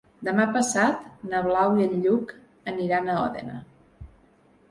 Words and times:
Demà 0.27 0.45
passat 0.53 1.03
na 1.33 1.41
Blau 1.49 1.75
i 1.81 1.85
en 1.89 1.93
Lluc 2.05 2.33
aniran 2.73 3.11
a 3.11 3.17
Òdena. 3.27 3.59